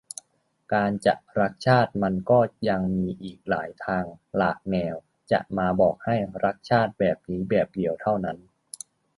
[0.73, 4.95] การจะรักชาติมันก็ยังมีอีกหลายทางหลากแนว
[5.31, 8.37] จะมาบอกให้ 'รักชาติ' แบบนี้แบบเดียวเท่านั้น